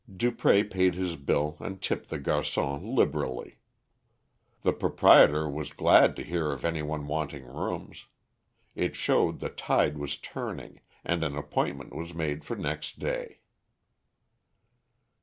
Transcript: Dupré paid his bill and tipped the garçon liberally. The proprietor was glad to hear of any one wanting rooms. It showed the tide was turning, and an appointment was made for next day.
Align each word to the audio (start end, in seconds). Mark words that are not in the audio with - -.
Dupré 0.11 0.63
paid 0.67 0.95
his 0.95 1.15
bill 1.15 1.57
and 1.59 1.79
tipped 1.79 2.09
the 2.09 2.17
garçon 2.17 2.95
liberally. 2.95 3.59
The 4.63 4.73
proprietor 4.73 5.47
was 5.47 5.71
glad 5.71 6.15
to 6.15 6.23
hear 6.23 6.51
of 6.51 6.65
any 6.65 6.81
one 6.81 7.05
wanting 7.05 7.45
rooms. 7.45 8.07
It 8.73 8.95
showed 8.95 9.41
the 9.41 9.49
tide 9.49 9.99
was 9.99 10.17
turning, 10.17 10.81
and 11.05 11.23
an 11.23 11.37
appointment 11.37 11.95
was 11.95 12.15
made 12.15 12.43
for 12.43 12.55
next 12.55 12.97
day. 12.97 13.41